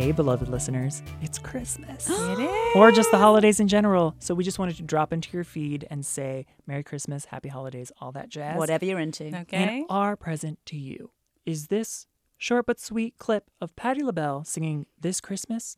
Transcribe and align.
Hey, 0.00 0.12
beloved 0.12 0.48
listeners, 0.48 1.02
it's 1.20 1.38
Christmas. 1.38 2.08
It 2.10 2.38
is. 2.38 2.74
or 2.74 2.90
just 2.90 3.10
the 3.10 3.18
holidays 3.18 3.60
in 3.60 3.68
general. 3.68 4.14
So 4.18 4.34
we 4.34 4.44
just 4.44 4.58
wanted 4.58 4.76
to 4.76 4.82
drop 4.82 5.12
into 5.12 5.28
your 5.30 5.44
feed 5.44 5.86
and 5.90 6.06
say 6.06 6.46
Merry 6.66 6.82
Christmas, 6.82 7.26
Happy 7.26 7.50
Holidays, 7.50 7.92
all 8.00 8.10
that 8.12 8.30
jazz. 8.30 8.56
Whatever 8.56 8.86
you're 8.86 8.98
into. 8.98 9.26
Okay. 9.26 9.56
And 9.58 9.84
our 9.90 10.16
present 10.16 10.58
to 10.64 10.76
you 10.78 11.10
is 11.44 11.66
this 11.66 12.06
short 12.38 12.64
but 12.64 12.80
sweet 12.80 13.18
clip 13.18 13.50
of 13.60 13.76
Patti 13.76 14.02
LaBelle 14.02 14.42
singing 14.44 14.86
This 14.98 15.20
Christmas. 15.20 15.76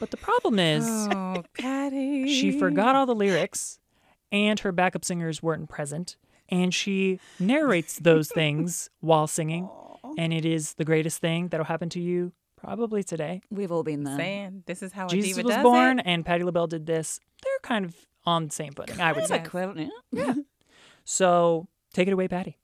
But 0.00 0.10
the 0.10 0.16
problem 0.16 0.58
is. 0.58 0.84
Oh, 0.84 1.44
Patti. 1.56 2.26
she 2.26 2.58
forgot 2.58 2.96
all 2.96 3.06
the 3.06 3.14
lyrics 3.14 3.78
and 4.32 4.58
her 4.58 4.72
backup 4.72 5.04
singers 5.04 5.40
weren't 5.40 5.68
present 5.68 6.16
and 6.48 6.74
she 6.74 7.20
narrates 7.38 8.00
those 8.00 8.28
things 8.28 8.90
while 8.98 9.28
singing 9.28 9.70
and 10.18 10.34
it 10.34 10.44
is 10.44 10.74
the 10.74 10.84
greatest 10.84 11.20
thing 11.20 11.46
that'll 11.46 11.66
happen 11.66 11.88
to 11.90 12.00
you 12.00 12.32
probably 12.66 13.02
today 13.04 13.40
We've 13.50 13.70
all 13.70 13.82
been 13.84 14.02
there. 14.02 14.16
saying 14.16 14.64
this 14.66 14.82
is 14.82 14.92
how 14.92 15.06
a 15.06 15.08
jesus 15.08 15.36
diva 15.36 15.46
was 15.46 15.54
does 15.56 15.62
born 15.62 16.00
It. 16.00 16.06
and 16.06 16.24
Patti 16.26 16.42
LaBelle 16.42 16.66
did 16.66 16.84
this 16.86 17.20
they're 17.42 17.52
kind 17.62 17.84
of 17.84 17.94
on 18.24 18.46
the 18.46 18.52
same 18.52 18.72
footing 18.72 19.00
i 19.00 19.12
would 19.12 19.26
say 19.26 19.36
equivalent, 19.36 19.90
yeah. 20.12 20.34
so 21.04 21.68
take 21.94 22.08
it 22.08 22.12
away 22.12 22.26
Patti 22.28 22.56